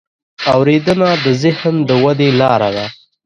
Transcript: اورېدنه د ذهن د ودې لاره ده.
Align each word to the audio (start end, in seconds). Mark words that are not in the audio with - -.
اورېدنه 0.53 1.09
د 1.23 1.25
ذهن 1.43 1.75
د 1.87 1.89
ودې 2.03 2.29
لاره 2.41 2.69
ده. 2.75 2.85